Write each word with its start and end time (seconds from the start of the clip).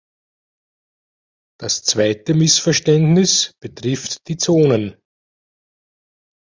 Das 1.59 1.83
zweite 1.83 2.33
Missverständnis 2.33 3.51
betrifft 3.61 4.27
die 4.29 4.37
Zonen. 4.37 4.95